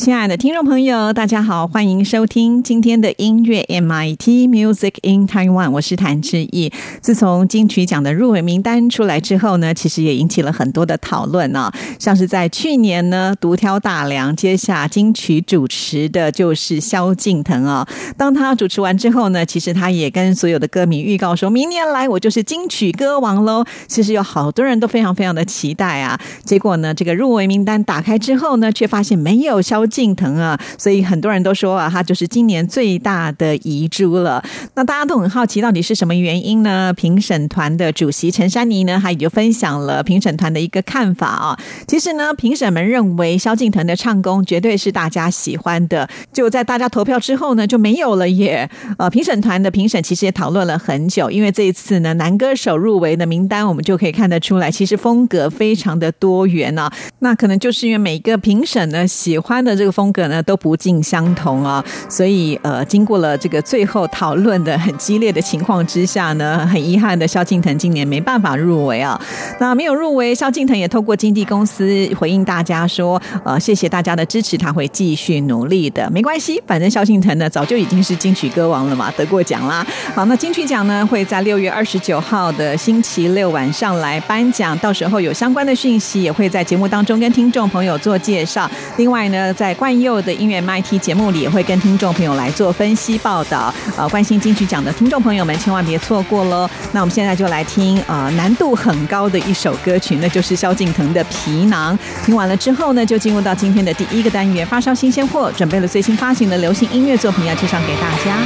[0.00, 6.72] 亲爱的听众朋友，大家好，欢迎收听今天的音乐 MIT Music in Taiwan，我是谭志毅。
[7.02, 11.70] 自从金曲奖的入围名单出来之后呢，其实也引起了很多的讨论啊。
[11.98, 17.86] 像是在去年呢，独挑大梁接下金曲主持的就是萧敬腾啊。
[18.16, 23.66] 当他主持完之后呢，其实他也跟所有的歌迷预告说，明年来我就是金曲歌王喽。
[23.86, 26.18] 其实有好多人都非常非常的期待啊。
[26.42, 29.86] 结果呢，这个入围名单打开之后呢，却发现没有萧。
[29.90, 34.42] 敬腾啊，所以很多人都说啊，他就是今年最大的遗珠了。
[34.74, 36.92] 那大家都很好奇，到底是什么原因呢？
[36.94, 41.58] 评审团的主席陈珊妮呢，他也就分享了评审团的一个看法啊。
[41.88, 46.08] 其实呢，评审们认为萧敬腾的唱功绝对是大家喜欢的。
[46.32, 48.70] 就在大家投票之后呢，就没有了耶。
[48.98, 56.92] 呃，评审团的评审其实也讨论了很久，因为这一次呢，男歌手入围的名单，我们就可以看得出来，其实风格非常的多元啊。
[57.18, 59.79] 那可能就是因为每一个评审呢喜欢的。
[59.80, 69.18] 这个风格呢都不尽相同啊，所以呃，经过了这个最后讨论的很激烈的情况之下呢，很遗憾的萧敬腾今年没办法入围啊。
[69.58, 79.86] 那没有入围，萧敬腾也透过经纪公司回应大家说，呃，谢谢大家的支持，他会继续努力的，没关系，反正萧敬腾呢早就已经是金曲歌王了嘛，得过奖啦。
[80.14, 88.70] 好，那金曲奖呢会在六月二十九号的星期六晚上来颁奖，到时候有相关的讯息也会在节目当中跟听众朋友做介绍。
[88.96, 93.72] 另外呢，在冠佑的音乐 MIT 节目里，也会跟听众朋友来做分析报道。
[93.96, 96.68] 呃，关心金曲奖的听众朋友们，千万别错过喽！
[96.92, 101.98] 那我们现在就来听呃难度很高的一首歌曲，那就是萧敬腾的《皮囊》。
[102.26, 108.36] 听完了之后呢，就进入到今天的第一个单元——发烧新鲜货，准备了最新发行的流行音乐作品要介绍给大家。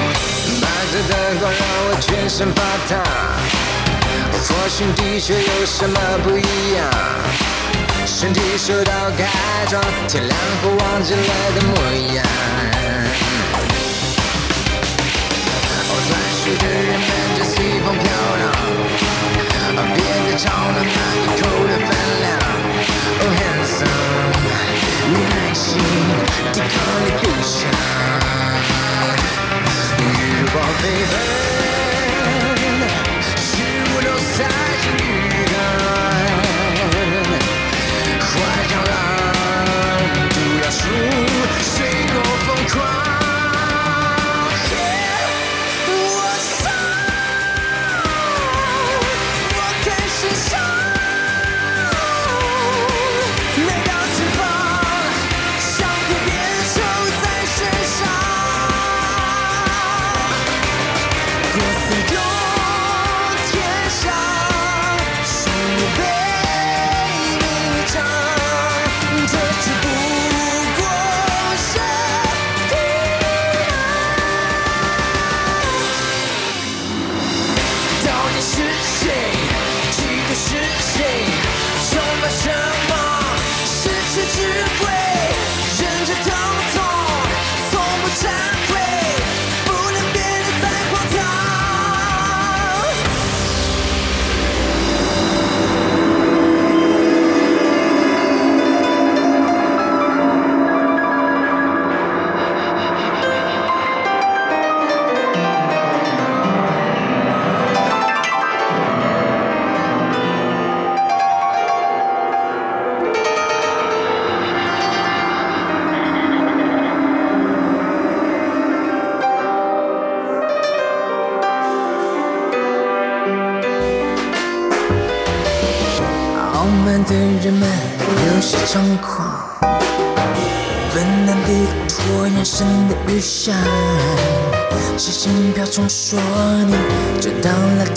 [0.60, 3.02] 白色的光让我全身发烫，
[4.48, 7.53] 或许的确有什么不一样。
[8.16, 9.26] 身体受到改
[9.68, 11.74] 装，天亮后忘记了的模
[12.14, 12.24] 样。
[15.90, 16.93] 哦，钻石的人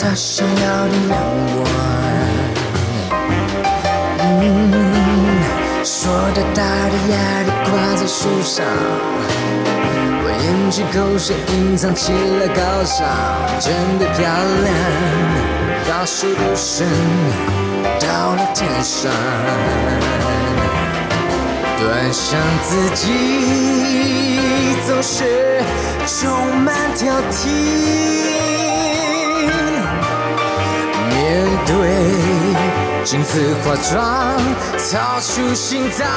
[0.07, 1.19] 他想要的阳
[1.53, 1.67] 光。
[5.83, 8.65] 说的大的压力挂在树上，
[10.23, 10.47] 我眼。
[10.47, 13.05] 吞去口水，隐藏起了高尚，
[13.59, 14.23] 真的漂
[14.63, 14.73] 亮，
[15.89, 16.87] 高速度升
[17.99, 19.11] 到了天上，
[21.77, 24.39] 端详自己
[24.87, 25.61] 总是
[26.05, 28.46] 充满挑剔，
[31.67, 34.37] 对镜子化妆，
[34.91, 36.07] 掏出心脏。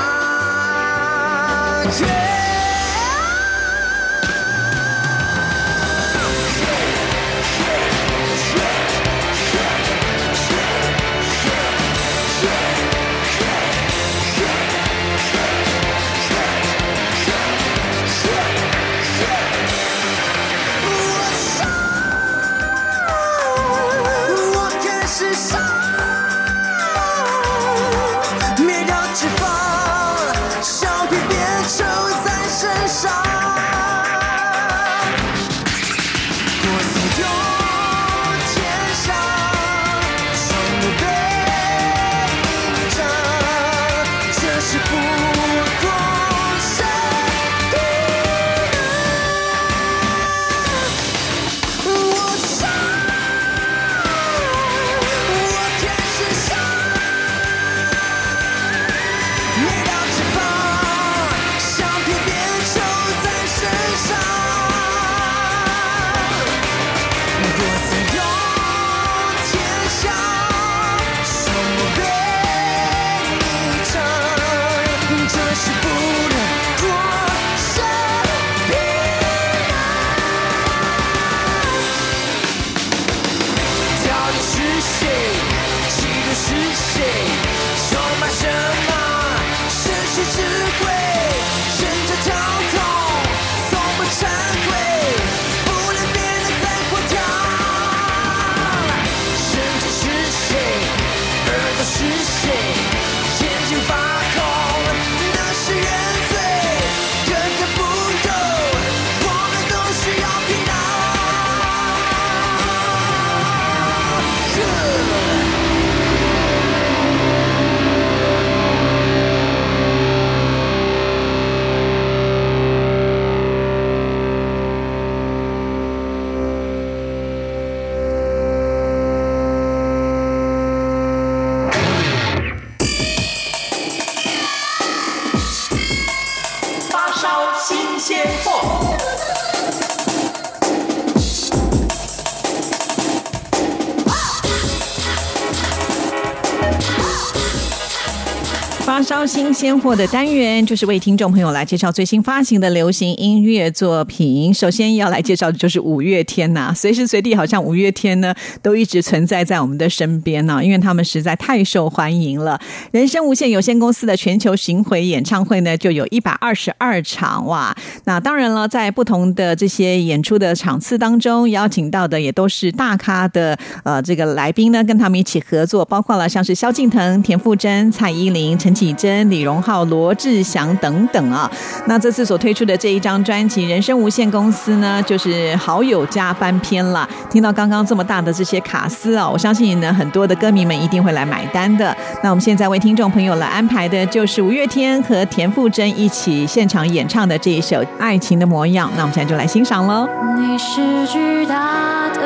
[149.71, 154.53] 烧新鲜货的单元，就是为听众朋友来介绍最新发行的流行音乐作品。
[154.53, 162.61] 首先要来介绍的就是五月天呐、随时随地好像五月天呢都一直存在在我们的身边呢、因为他们实在太受欢迎了。
[162.91, 167.73] 人生无限有限公司的全球巡回演唱会呢，就有一百二十二场哇！
[168.07, 181.51] 那当然了，在不同的这些演出的场次当中，邀请到的也都是大咖的呃这个来宾呢，跟他们一起合作，包括了像是萧敬腾、田馥甄、蔡依林、陈绮贞、李荣浩、罗志祥等等啊。
[181.87, 187.09] 那这次所推出的这一张专辑《人生无限公司》呢，就是好友加翻篇了。
[187.31, 191.97] 听到刚刚这么大的这些卡司啊，我相信呢，很多的歌迷们一定会来买单的。
[192.23, 198.88] 那我们现在为听众朋友来安排的就是五月天和田馥甄一起现场演唱的这一首《爱情的模样》。
[198.97, 200.09] 那我们现在就来欣赏喽。
[200.37, 202.21] 你是巨大的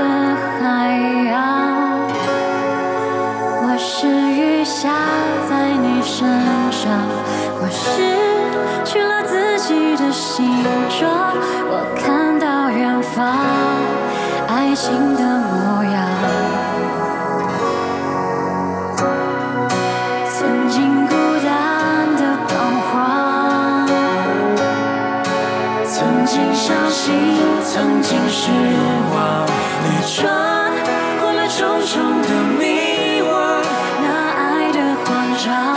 [0.60, 0.98] 海
[1.30, 2.08] 洋，
[3.62, 4.92] 我是雨下
[6.04, 6.28] 身
[6.70, 6.92] 上，
[7.60, 7.88] 我失
[8.84, 10.62] 去了自己的形
[11.00, 11.34] 状，
[11.66, 13.34] 我看到远方
[14.46, 16.06] 爱情的模样。
[20.28, 22.52] 曾经孤单的彷
[22.92, 23.88] 徨。
[25.86, 27.14] 曾经相信，
[27.64, 28.50] 曾经失
[29.14, 29.46] 望，
[29.82, 30.14] 你穿
[31.20, 33.32] 过了重重的迷惘，
[34.02, 34.06] 那
[34.36, 35.06] 爱的慌
[35.42, 35.74] 张，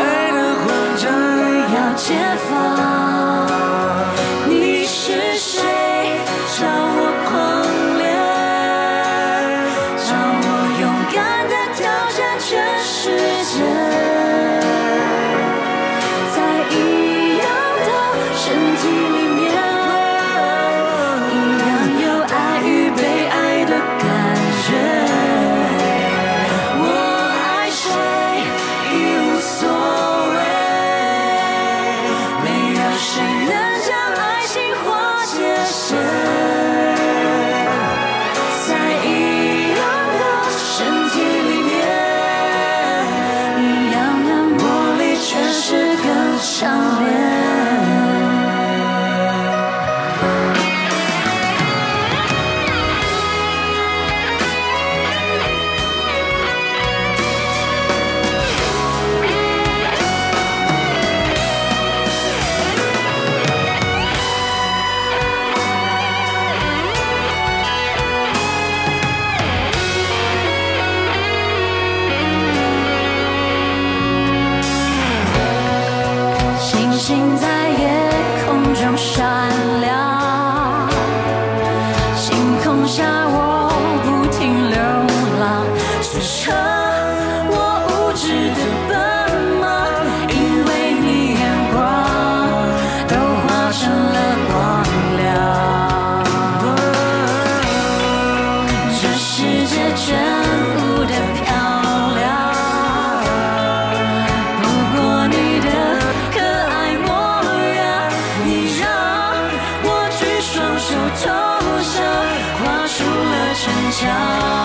[113.99, 114.56] 上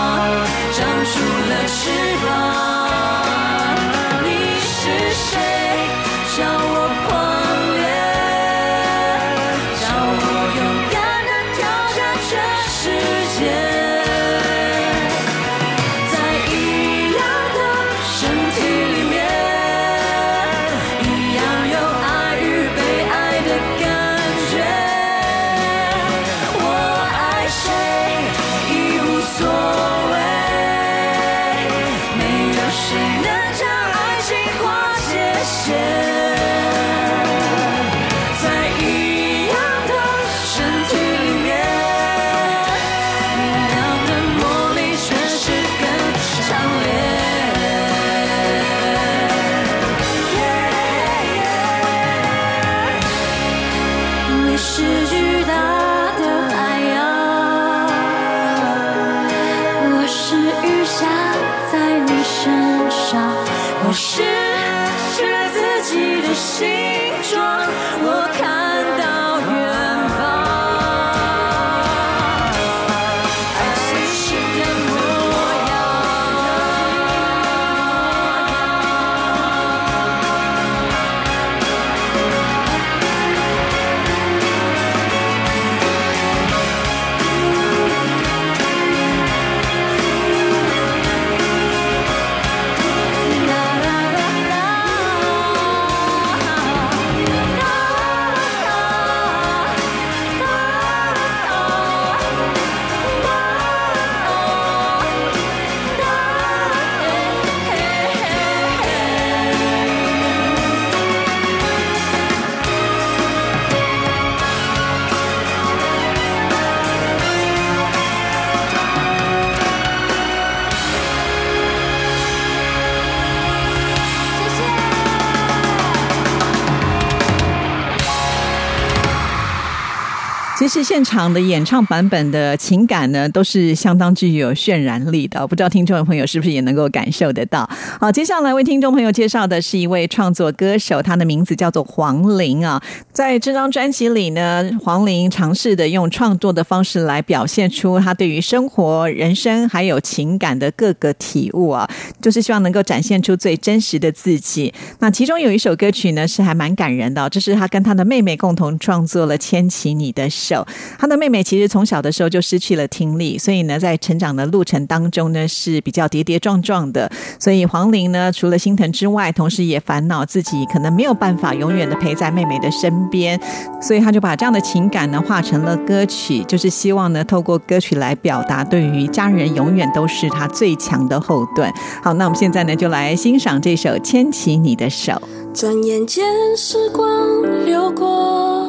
[130.93, 135.47] 现场的演唱版本的情感呢，都是相当具有渲染力的。
[135.47, 137.67] 不知道听众朋友是不是也能够感受得到？
[137.99, 142.79] 好，接下来为听众朋友介绍的是一位创作歌手，他的名字叫做黄龄啊。
[143.11, 151.89] 在这张专辑里呢，黄龄尝试的用创作的方式来表现出他对于生活、人生还有情感的各个体悟啊，
[152.21, 154.71] 就是希望能够展现出最真实的自己。
[154.99, 160.57] 那其中有一首歌曲呢，是还蛮感人的、这是他跟他的妹妹共同创作了《牵起你的手》。
[160.97, 167.11] 他的妹妹其实从小的时候就失去了听力，所以呢，在成长的路程当中呢，是比较跌跌撞撞的。
[167.39, 173.39] 所以黄龄呢，除了心疼之外，同时也烦恼自己可能没有办法永远的陪在妹妹的身边，
[173.81, 181.71] 所以他就把这样的情感呢，化成了歌曲，就是希望呢，透过歌曲来表达，对于家人永远都是他最强的后盾。
[182.01, 185.13] 好，那我们现在呢，就来欣赏这首《牵起你的手》。
[185.53, 186.25] 转眼间
[186.57, 188.67] 时光流过，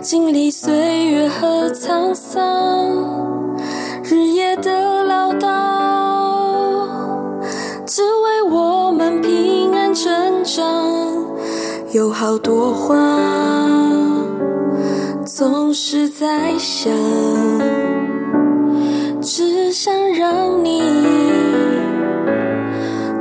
[0.00, 3.56] 经历岁月和沧桑，
[4.02, 5.48] 日夜的唠叨，
[7.86, 10.64] 只为我们平安成长。
[11.92, 12.96] 有好多话，
[15.26, 16.90] 总是在想，
[19.20, 20.82] 只想让你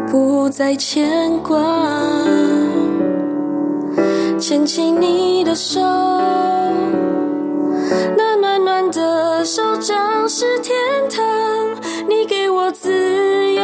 [0.09, 1.59] 不再牵挂。
[4.39, 5.79] 牵起你的手，
[8.17, 10.75] 那暖暖的手掌是天
[11.09, 11.23] 堂，
[12.07, 13.63] 你给我自由。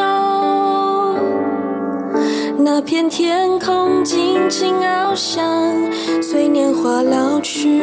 [2.60, 5.44] 那片天空尽情翱翔，
[6.22, 7.82] 随年华老去。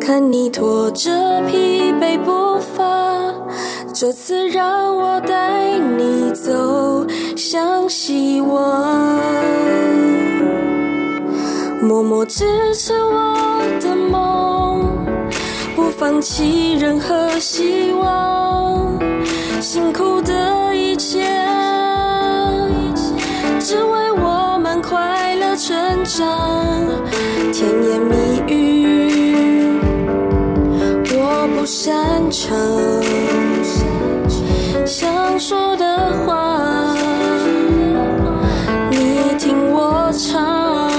[0.00, 2.84] 看你拖着疲惫步伐，
[3.92, 7.06] 这次让我带你走
[7.36, 9.18] 向希望。
[11.80, 14.82] 默默支持我的梦，
[15.76, 18.98] 不放弃任何希望。
[19.60, 21.26] 辛苦的一切，
[23.64, 26.22] 只为我们快乐成长。
[27.50, 28.14] 甜言蜜
[28.54, 29.80] 语，
[31.16, 32.54] 我不擅长，
[34.84, 36.94] 想说的话，
[38.90, 40.90] 你听我唱。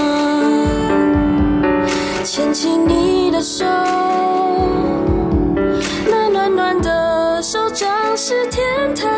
[2.24, 3.64] 牵起你的手，
[6.10, 9.08] 那暖暖的手掌是天堂，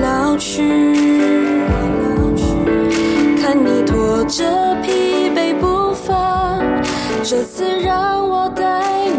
[0.00, 0.62] 老去，
[3.40, 3.82] 看你。
[3.84, 4.44] 拖着
[4.82, 6.60] 疲惫步伐，
[7.22, 8.62] 这次让我带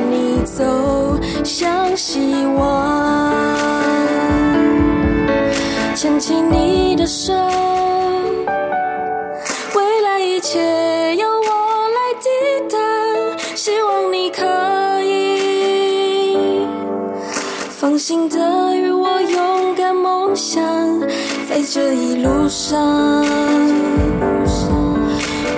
[0.09, 0.63] 你走
[1.43, 3.45] 向希望，
[5.93, 7.33] 牵起你的手，
[9.75, 12.29] 未来一切由我来抵
[12.71, 12.79] 挡，
[13.55, 14.43] 希望你可
[15.03, 16.65] 以
[17.69, 18.39] 放心的
[21.65, 23.25] 这一路上，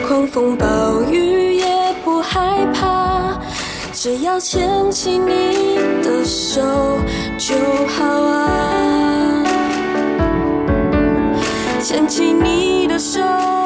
[0.08, 1.66] 狂风暴雨也
[2.04, 3.38] 不害怕，
[3.92, 6.62] 只要牵起你的手
[7.38, 7.56] 就
[7.88, 9.44] 好啊，
[11.82, 13.65] 牵起你的手。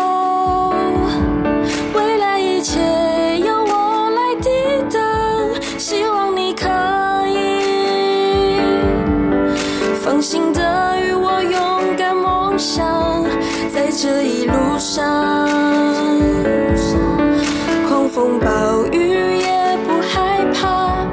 [18.20, 21.08] 风暴雨也不害怕，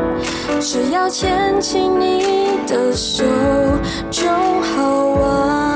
[0.61, 3.23] 只要牵起你的手
[4.11, 5.76] 就好啊。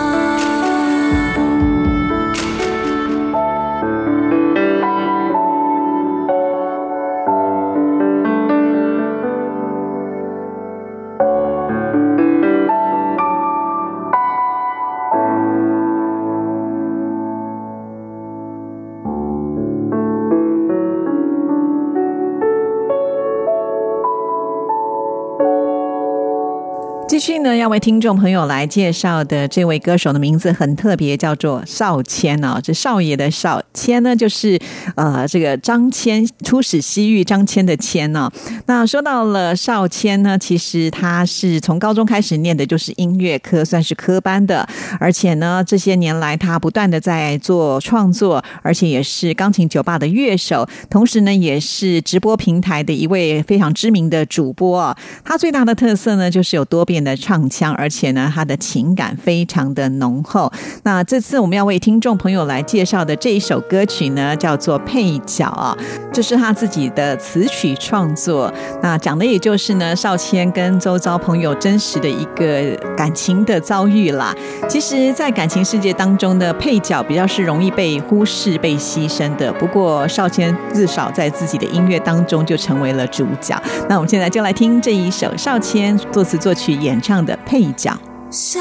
[27.21, 32.61] Did 呢，要为听众朋友来介绍的这位歌手的名字很特别，叫做少谦哦。
[32.63, 34.59] 这少爷的少，谦呢就是
[34.97, 38.31] 呃这个张骞出使西域张骞的谦呢、
[38.67, 54.97] 那说到了少谦呢，其实他是从高中开始念的就是音乐科，算是科班的，而且呢这些年来他不断的在做创作，而且也是钢琴酒吧的乐手，同时呢也是直播平台的一位非常知名的主播。
[55.25, 60.53] 他最大的特色呢，就是有多变的唱腔，而且呢，他的情感非常的浓厚。
[60.83, 65.77] 那这次我们要为听众朋友来介绍的这一首歌曲呢，叫做《配角》啊，
[66.13, 68.53] 这是他自己的词曲创作。
[68.83, 74.35] 那讲的也就是呢，少谦跟周遭朋友真实的一个感情的遭遇啦。
[74.69, 79.53] 其实，在感情世界当中的配角比较是容易被忽视、被牺牲的。
[79.53, 83.57] 不过，少谦至少在自己的音乐当中就成为了主角。
[83.89, 87.91] 那我们现在就来听这一首少谦作词作曲演唱的《配角》。
[88.31, 88.61] 下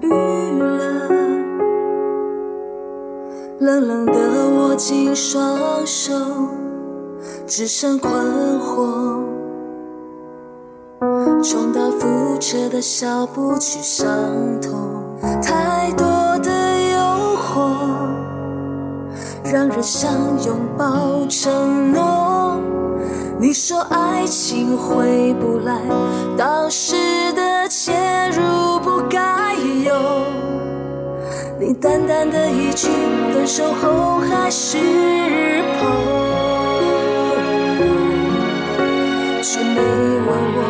[0.00, 1.08] 雨了，
[3.60, 4.12] 冷冷的
[4.56, 6.14] 握紧双手，
[7.46, 8.12] 只剩困
[8.60, 9.22] 惑。
[11.42, 14.06] 重蹈覆辙的笑不去伤
[14.60, 15.02] 痛，
[15.42, 16.06] 太多
[16.38, 16.50] 的
[16.90, 16.98] 诱
[17.36, 17.72] 惑，
[19.44, 20.12] 让人想
[20.44, 22.60] 拥抱承诺。
[23.42, 25.74] 你说爱情回不来，
[26.38, 26.94] 当时
[27.32, 27.92] 的切
[28.30, 29.92] 入不该有。
[31.58, 32.88] 你淡淡的一句
[33.34, 34.78] 分手后还是
[35.76, 35.90] 朋
[37.80, 37.82] 友，
[39.42, 40.62] 却没问我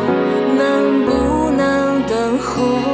[0.57, 2.92] 能不能等候。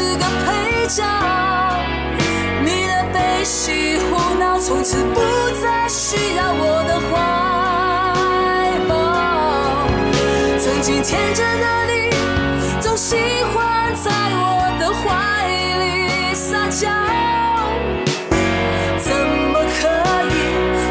[0.00, 1.04] 是个配角。
[2.64, 5.20] 你的悲喜胡闹，从此不
[5.62, 7.12] 再需要我的怀
[8.88, 8.90] 抱。
[10.58, 11.92] 曾经天真的你，
[12.80, 13.14] 总喜
[13.52, 15.04] 欢在我的怀
[15.80, 16.88] 里撒娇，
[18.98, 19.12] 怎
[19.52, 19.86] 么可
[20.30, 20.34] 以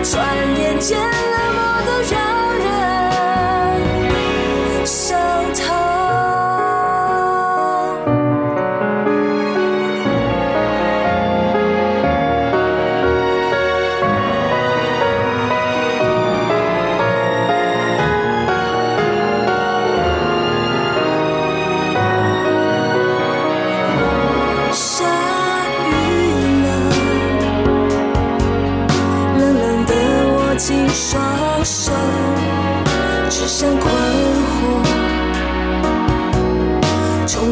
[0.04, 0.14] 转
[0.62, 1.00] 眼间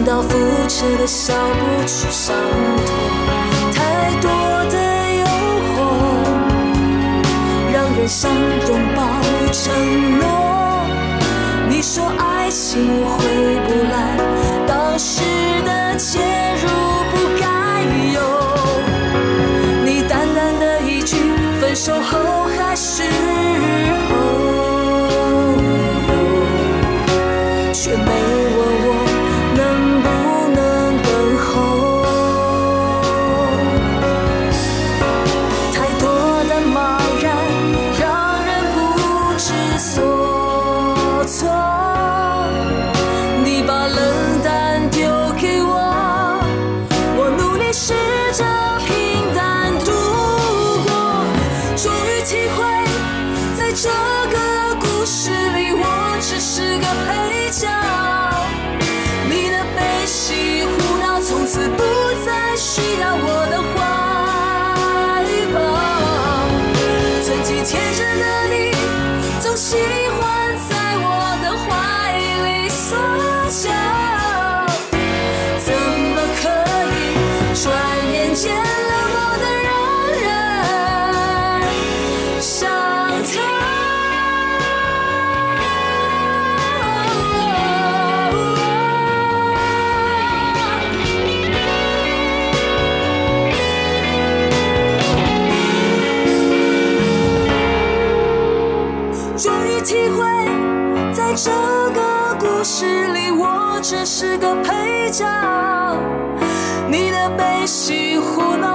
[0.07, 0.29] 蹈覆
[0.69, 2.87] 辙的小步去伤痛，
[3.73, 4.31] 太多
[4.71, 4.77] 的
[5.17, 5.25] 诱
[5.67, 5.75] 惑，
[7.73, 9.01] 让人想拥抱
[9.51, 9.65] 承
[10.17, 10.23] 诺。
[11.67, 13.19] 你说爱情回
[13.67, 14.15] 不来，
[14.65, 15.19] 当时
[15.65, 16.19] 的介
[16.63, 16.69] 入
[17.11, 18.17] 不该有。
[19.83, 21.17] 你淡淡的一句，
[21.59, 22.46] 分手后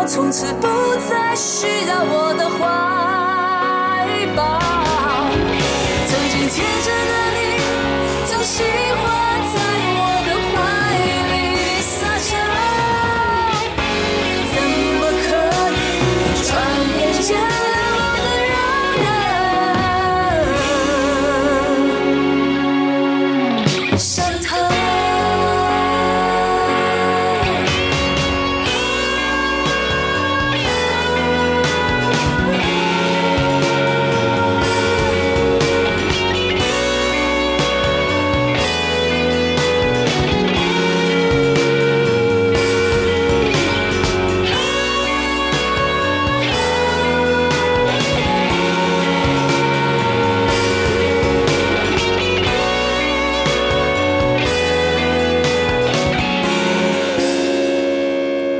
[0.06, 0.66] 从此不
[1.08, 3.01] 再需要我的话。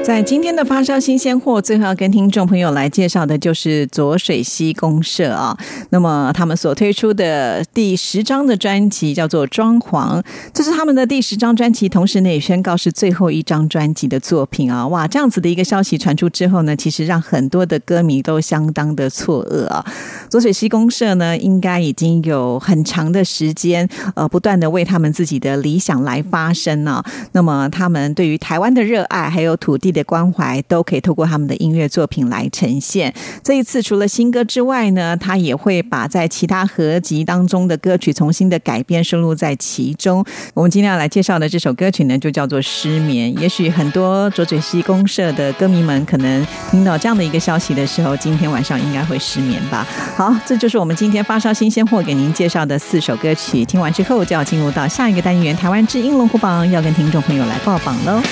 [0.03, 5.57] 在今天的发烧新鲜货，最后要跟听众朋友来介绍的就是左水溪公社啊。
[5.91, 10.21] 那么他们所推出的第十张的专辑叫做《装潢》，
[10.53, 14.85] 这是他们的第十张专辑，同时呢也宣告是最后一张专辑的作品啊。
[14.89, 19.87] 哇，这样子的一个消息传出之后呢，其实让很多的歌迷都相当的错愕啊。
[20.29, 33.13] 左水溪公社呢，应该已经有很长的时间，呃，不断的为他们自己的理想来发声呢、那么他们对于台湾的热爱，还有土地的关怀，都可以透过他们的音乐作品来呈现。
[33.45, 40.25] 这一次除了新歌之外呢，他也会把在其他合集当中的歌曲重新的改编收录在其中。
[40.55, 43.33] 我们今天要来介绍的这首歌曲呢，就叫做《失眠》。
[43.39, 49.87] 也许很多左嘴溪公社的歌迷们可能听到这样的一个消息的时候，今天晚上应该会失眠吧。
[50.17, 53.65] 好，这就是我们今天发烧新鲜货给您介绍的四首歌曲。
[53.65, 58.23] 听完之后，就要进入到下一个单元——台湾之音龙虎榜，要跟听众朋友来报榜喽。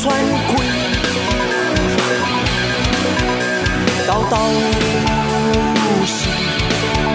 [0.00, 0.52] 穿开，
[4.06, 4.34] 到到
[6.06, 6.30] 是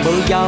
[0.03, 0.47] 无要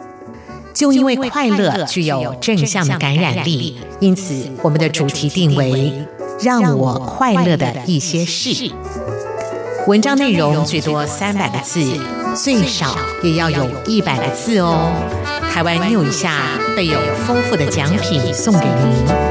[0.73, 5.93] 就因为快乐具有正向的感染力，因此我们的主题定为
[6.41, 8.71] “让我快乐的一些事”。
[9.87, 11.83] 文章内容最多三百个字，
[12.35, 14.91] 最少也要有一百个字哦。
[15.51, 16.41] 台湾 new 一下
[16.75, 19.30] 备有丰富的奖品送给您。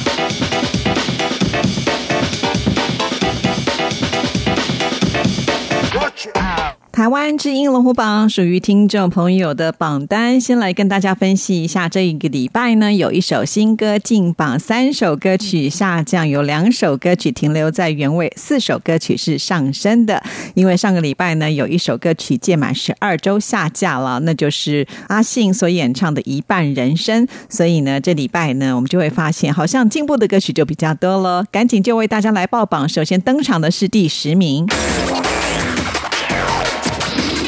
[6.91, 11.87] 台湾之音龙虎榜属于听众朋友的榜单，先来跟大家分析一下。
[11.87, 20.21] 这一个礼拜呢，有一首新歌进榜，三首歌曲下降，有两首歌曲停留在原位，四首歌曲是上升的。
[20.53, 27.25] 因为上个礼拜呢，有一首歌曲届满十二周下架了，那就是阿信所演唱的《一半人生》。
[27.49, 31.45] 所以呢，这礼拜呢，我们就会发现，好像进步的歌曲就比较多了。
[31.49, 32.87] 赶紧就为大家来报榜。
[32.87, 34.67] 首先登场的是第十名。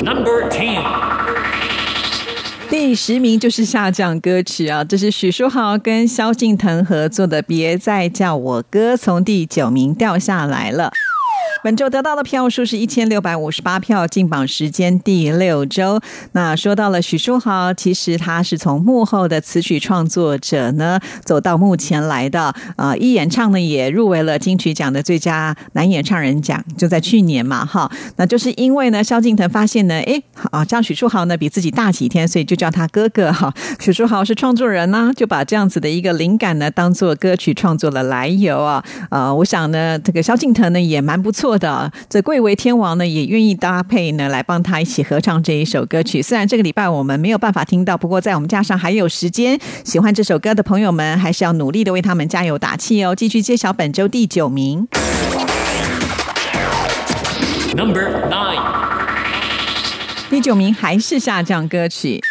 [0.03, 0.83] Number ten，
[2.69, 10.91] 第十名就是下降歌曲啊，这是许书豪跟萧敬腾合作的《别再叫我哥》，从第九名掉下来了。
[11.63, 15.99] 本周得到的票数是一千六百五十八票，进榜时间第六周。
[16.34, 22.53] 那说到了许书豪，其实他是从幕后的词曲创作者呢，走到目前来的。
[22.75, 27.89] 呃，一演唱呢也入围了金曲奖的最佳男演唱人奖，就在去年嘛，哈。
[28.17, 33.53] 那就是因为呢，萧敬腾发现呢，诶，啊，这样许书豪呢比自己大几天，所以就叫他哥哥哈。
[33.79, 38.84] 许书豪是创作人呢、就把这样子的一个灵感呢当做歌曲创作的来由啊。
[39.10, 46.21] 呃，我想呢，这个萧敬腾呢也蛮不错的，这贵为天王呢也愿意搭配呢来帮他一起合唱这一首歌曲。
[46.21, 53.15] 虽然这个礼拜我们没有办法听到，不过在我们架上还有时间，喜欢这首歌的朋友们还是要努力的为他们加油打气哦。
[53.15, 54.87] 继续揭晓本周第九名。
[57.75, 58.61] Number nine，
[60.29, 62.21] 第九名还是下降歌曲。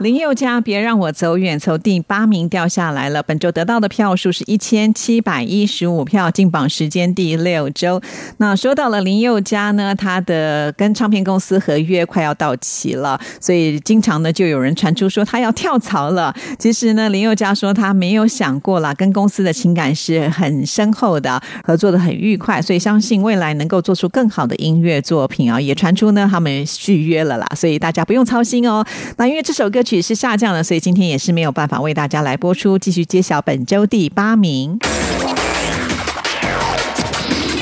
[0.00, 3.22] 林宥嘉，别让我走远，从第八名掉下来了。
[3.22, 8.00] 本周得到的票数是一千七百一十五票，进榜时间第六周。
[8.38, 16.34] 那说到了林宥嘉呢，他的跟唱片公司合约快要到期了，所以经常呢就有人传出说他要跳槽了。
[16.58, 25.60] 其实呢，林宥嘉说他没有想过啦，跟公司的情感是很深厚的，合作的很愉快，所以相信未来能够做出更好的音乐作品啊。
[25.60, 28.84] 也传出呢他们续约了啦，所以大家不用操心哦。
[29.18, 32.78] 那因为这首歌曲是下降了，所以今天也是没有办法为大家来播出。
[32.78, 34.78] 继续揭晓本周第八名。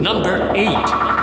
[0.03, 1.20] Number eight，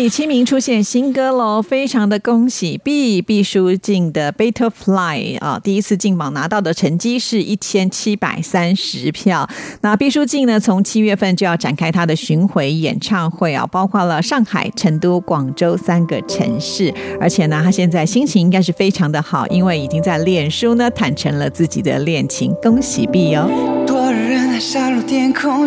[0.00, 9.48] 第七名出现新歌喽，非常的恭喜毕毕书尽的《Butterfly》啊，第一次进榜拿到的成绩是一千七百三十票。
[9.80, 23.50] 那毕书尽呢，从七月份就要展开他的巡回演唱会啊，包括了上海、成都、广州三个城市，而且呢，他现在心情应该是非常的好，因为已经在脸书呢坦诚了自己的恋情，恭喜毕哦。
[23.84, 25.66] 多人杀戮点空，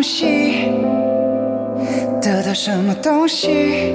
[2.22, 3.92] 得到什么东西，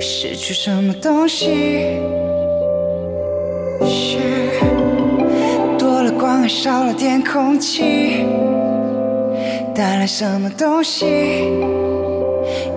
[0.00, 1.46] 失去什么东西。
[3.86, 4.18] 是
[5.78, 8.24] 多了光，还少了点空气，
[9.74, 11.06] 带来什么东西，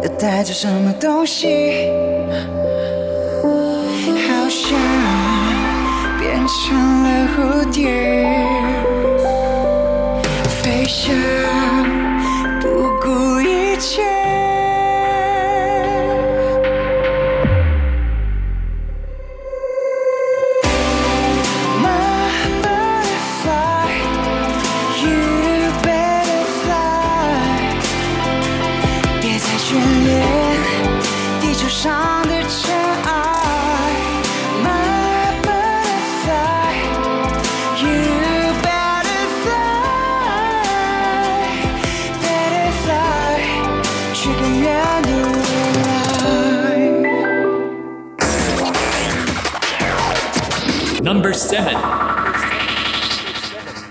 [0.02, 1.92] 又带走什么东西。
[4.26, 4.78] 好像
[6.20, 7.82] 变成了蝴蝶。
[10.48, 11.14] 飞翔，
[12.62, 12.68] 不
[13.02, 14.13] 顾一切。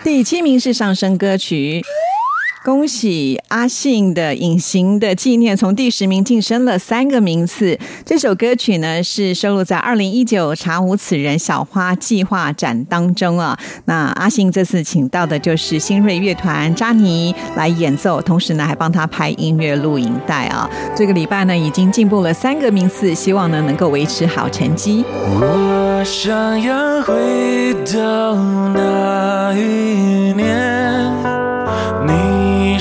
[0.05, 1.83] 第七名是上升歌曲。
[2.65, 7.77] 恭喜阿信的《隐形的纪念》从第十名晋升了三个名次。
[8.07, 13.59] 这首歌曲呢是收录在二零一九查无此人小花计划展当中啊。
[13.87, 20.71] 那阿信这次请到的就是新锐乐团扎尼来演奏，同时呢还帮他拍音乐录影带啊。
[20.95, 25.05] 这个礼拜呢已经进步了三个名次，希望呢能够维持好成绩。
[25.11, 28.37] 我想要回到
[28.73, 31.12] 那一年，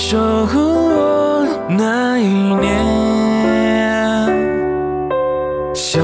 [0.01, 2.83] 守护我那一年，
[5.75, 6.01] 想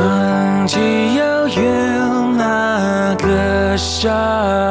[0.68, 4.08] 起遥远那个夏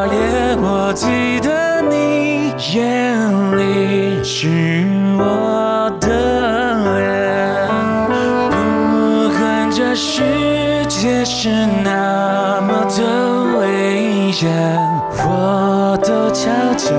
[0.07, 3.19] 夜，我记得你眼
[3.59, 4.87] 里是
[5.19, 6.07] 我的
[6.97, 7.69] 脸，
[8.49, 8.55] 不
[9.37, 10.23] 管这世
[10.87, 11.51] 界是
[11.83, 13.03] 那么的
[13.59, 14.49] 危险，
[15.19, 16.95] 我都悄悄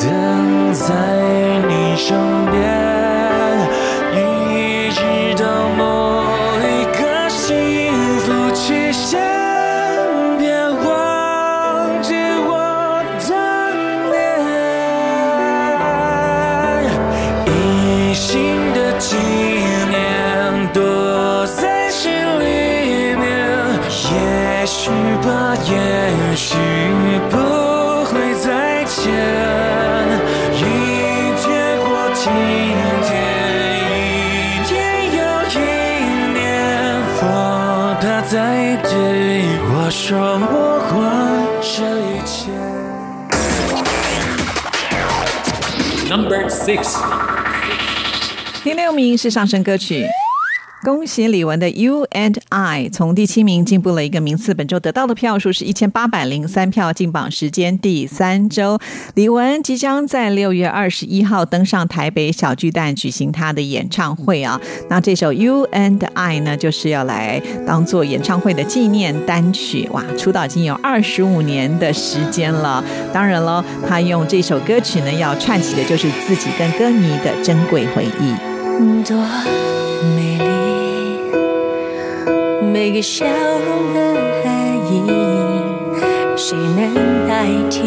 [0.00, 1.23] 等在
[2.06, 2.14] 身
[2.50, 2.60] 边，
[4.12, 5.00] 一直
[5.42, 6.22] 到某
[6.60, 7.00] 一个
[7.30, 7.48] 幸
[8.18, 9.18] 福期限，
[10.38, 10.52] 别
[10.84, 12.12] 忘记
[12.44, 12.52] 我
[13.26, 13.30] 的
[14.12, 14.12] 脸。
[17.46, 18.30] 一心
[18.74, 19.16] 的纪
[19.88, 23.24] 念，躲在心里面，
[23.88, 24.90] 也许
[25.22, 25.72] 吧，也
[26.36, 26.63] 许。
[38.34, 40.92] 佛他在对我说，我还
[41.62, 42.50] 这一切。
[46.10, 46.98] Number six，
[48.64, 50.04] 第六名是上升歌曲。
[50.84, 58.78] 恭喜李玟的《You and I》从第七名进步了一个名次，本周得到的票数是一千八百零三票，进榜时间第三周。
[59.14, 64.60] 李玟即将在六月二十一号登上台北小巨蛋举行她的演唱会啊。
[64.90, 69.88] 那这首《You and I》呢，就是要来当做演唱会的纪念单曲。
[69.90, 72.84] 哇，出道已经有二十五年的时间了。
[73.10, 78.34] 当然了，他用这首歌曲呢，要串起的就是自己跟歌迷的珍贵回忆。
[79.02, 79.16] 多
[80.14, 80.43] 美，
[82.74, 84.52] 每个笑容的含
[84.92, 85.00] 义，
[86.36, 86.92] 谁能
[87.28, 87.82] 代替？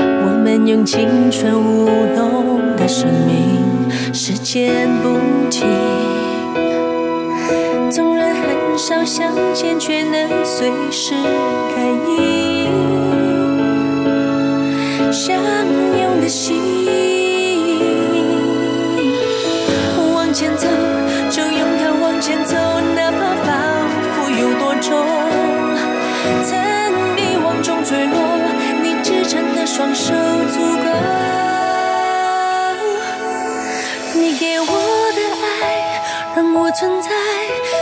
[0.00, 1.84] 我们用青春舞
[2.16, 3.62] 动的生命，
[4.14, 5.10] 时间不
[5.50, 5.68] 停。
[7.90, 11.12] 纵然很少相见，却能随时
[11.76, 12.72] 感应。
[15.12, 15.36] 相
[16.00, 16.62] 拥的心，
[20.14, 20.66] 往前走，
[36.78, 37.08] 存在，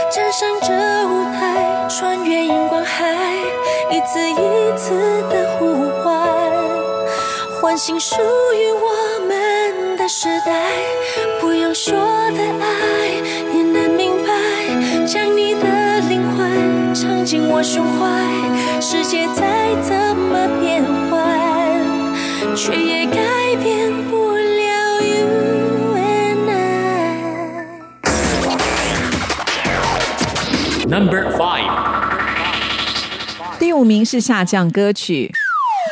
[0.09, 3.13] 站上这舞台，穿越荧光海，
[3.91, 4.93] 一次一次
[5.29, 6.25] 的呼唤。
[7.59, 10.71] 唤醒属于我们的时代，
[11.41, 13.09] 不用说的爱
[13.53, 14.31] 也能明白，
[15.05, 18.79] 将你的灵魂藏进我胸怀。
[18.79, 20.81] 世界再怎么变
[21.11, 23.19] 换，却也改
[23.61, 24.14] 变不
[30.87, 31.67] Number five，
[33.59, 35.31] 第五名是下降歌曲。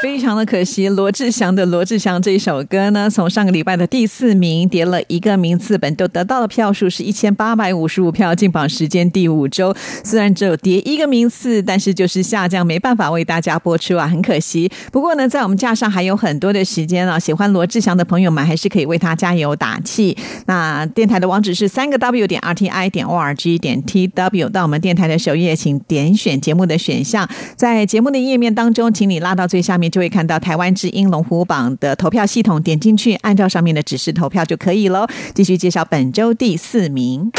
[0.04, 9.74] 非常的可惜，罗志祥的《罗志祥》这一首歌呢，从上个礼拜的第四名跌了一个名次，本周得到的票数是一千八百五十五票，进榜时间第五周。
[10.04, 14.70] 虽然只有跌一个名次，但是就是下降，没办法为大家播出啊，很可惜。
[14.92, 20.18] 不过呢，在我们架上还有很多的时间啊，喜欢罗志祥的朋友们还是可以为他加油打气。
[20.48, 27.26] 那电台的网址是三个 W 点 R T I 点 O R G 点 T W，到我们电台的首页，请点选节目的选项，
[27.56, 35.06] 在节目的页面当中，请你拉到最下面，就会看到台湾之音龙虎榜的投票系统，点进去，按照上面的指示投票就可以喽。
[35.36, 37.32] 继续介绍本周第四名。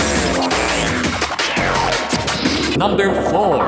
[2.79, 3.61] Number four，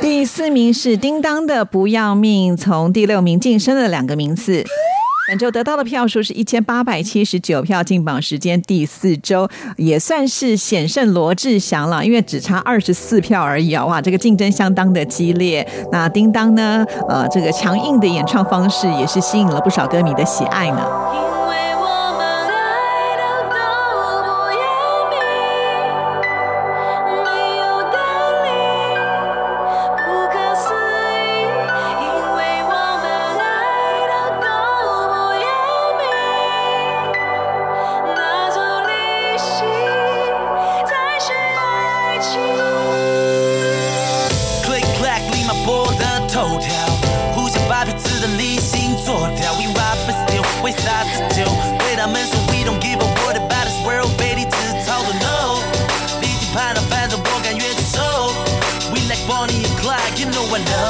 [0.00, 4.64] 第四名是叮当的《不要命》，从第六名晋升了两个名次。
[5.26, 9.48] 本周得到的票数是一千八百七十九票，进榜时间第四周，
[9.78, 13.86] 也算是险胜罗志祥了，因为只差二十四票而已啊！
[13.86, 15.66] 哇，这个竞争相当的激烈。
[15.90, 16.84] 那叮当呢？
[17.08, 21.33] 呃，这个强硬的演唱方式也是吸引了不少歌迷的喜爱呢。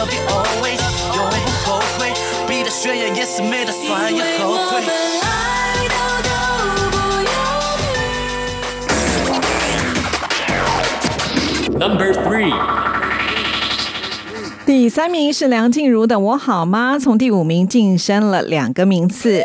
[0.05, 0.80] Love you always，
[1.14, 2.12] 永不后悔。
[2.46, 3.64] 逼的宣言也是后。
[11.76, 12.55] Number three，
[14.64, 19.42] 第三名是梁静茹的《我好吗》，从第五名晋升了两个名次。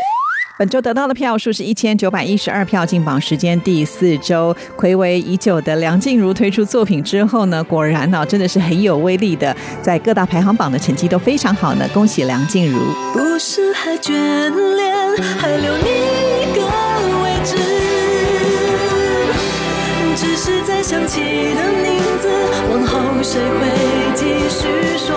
[0.60, 4.54] 本周得到的票数是一千九百一十二票，进榜时间第四周。
[4.78, 11.88] 暌违已久的梁静茹推出作品之后呢，果然呢、真的是很有威力的，在各大排行榜的成绩都非常好呢。
[11.94, 12.78] 恭喜梁静茹！
[13.14, 14.12] 不是还眷
[14.76, 15.84] 恋，还留你
[16.42, 16.62] 一个
[17.24, 17.56] 位置，
[20.18, 21.22] 只是在想起
[21.56, 22.28] 的名字，
[22.70, 23.70] 往后谁会
[24.14, 25.16] 继续说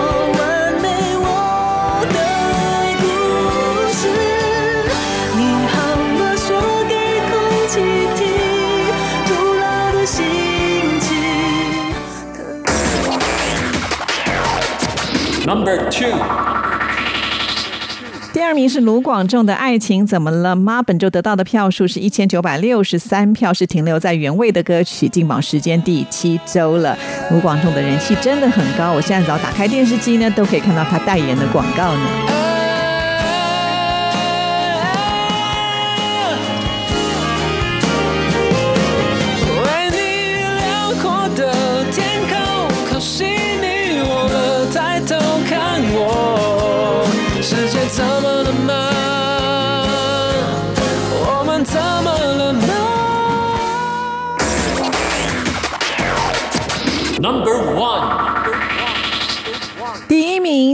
[15.45, 16.07] Number two。
[18.31, 26.97] 第二名是卢广仲的《爱情怎么了妈》，本周得到的票数是一千九百六十三票，是停留在原位的歌曲，进榜时间第七周了。
[27.29, 32.42] 卢广仲的人气真的很高，我现在只要打开电视机呢，都可以看到他代言的广告呢。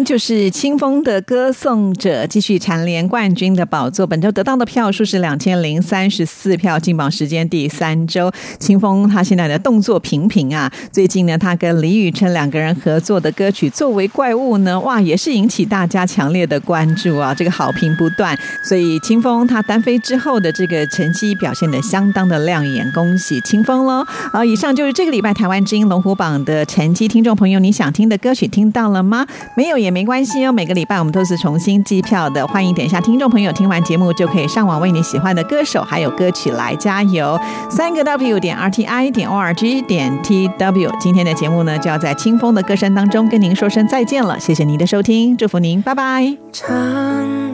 [0.04, 4.06] 就是清风的《歌颂者》，继续蝉联冠军的宝座。
[4.06, 8.32] 本周得到的票数是两千零三十四票，进榜时间第三周。
[8.60, 18.38] 清风他现在的动作频频啊，最近呢，他跟李宇春两个人合作的歌曲《作为怪物》呢，哇，也是引起大家强烈的关注啊，这个好评不断。
[18.64, 24.04] 所以清风他单飞之后的这个成绩表现的相当的亮眼，恭喜清风喽！
[24.32, 27.08] 好，以上就是这个礼拜台湾之音龙虎榜的成绩。
[27.08, 29.26] 听众朋友，你想听的歌曲听到了吗？
[29.56, 37.40] 没有也没关系哦，每个礼拜我们都是重新计票的，欢迎点一下听众朋友听完节目就可以上网为你喜欢的歌手还有歌曲来加油。
[37.70, 40.92] 三个 W 点 R T I 点 O R G 点 T W。
[41.00, 46.36] 今天的节目呢，就要在清风的歌声当中跟您说声再见了，谢谢您的收听，祝福您，拜拜。
[46.52, 46.68] 唱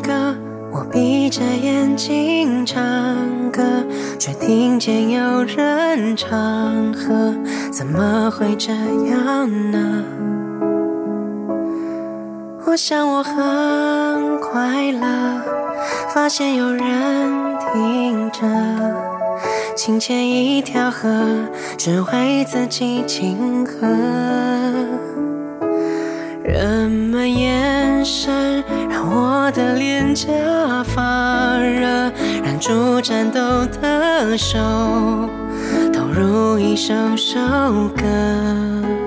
[0.02, 0.36] 歌，
[0.72, 2.82] 我闭着眼睛唱
[3.52, 3.64] 歌，
[4.20, 7.36] 却听见有人唱和，
[7.72, 10.04] 怎么会这样呢？
[12.68, 15.42] 我想我很快乐，
[16.14, 18.42] 发现有人听着，
[19.76, 21.08] 清浅一条河，
[21.78, 23.88] 只为自己庆贺。
[26.44, 30.28] 人们眼神让我的脸颊
[30.84, 32.12] 发热，
[32.44, 33.40] 忍住颤抖
[33.80, 34.60] 的手，
[35.94, 37.40] 投入一首首
[37.96, 39.05] 歌。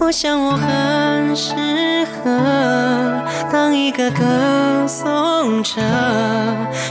[0.00, 1.54] 我想我很适
[2.06, 5.80] 合当一个歌颂者。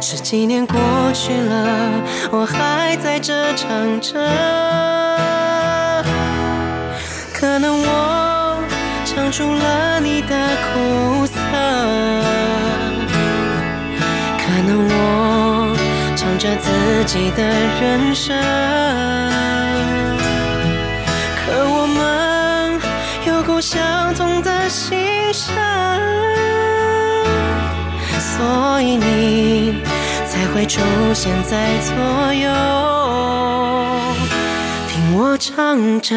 [0.02, 0.78] 十几年过
[1.14, 1.90] 去了，
[2.32, 4.14] 我还在这唱着。
[7.34, 8.58] 可能我
[9.06, 10.36] 唱出了你的
[10.74, 11.40] 苦涩，
[14.38, 15.76] 可能我
[16.16, 17.44] 唱着自己的
[17.82, 18.36] 人生。
[23.70, 24.98] 相同的心
[25.34, 25.54] 声，
[28.18, 29.84] 所以你
[30.26, 30.80] 才会出
[31.14, 32.50] 现在左右，
[34.88, 36.16] 听我唱着。